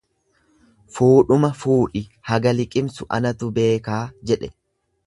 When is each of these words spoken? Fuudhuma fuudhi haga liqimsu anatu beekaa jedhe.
Fuudhuma 0.95 1.51
fuudhi 1.65 2.03
haga 2.31 2.55
liqimsu 2.61 3.09
anatu 3.21 3.53
beekaa 3.61 4.05
jedhe. 4.33 4.53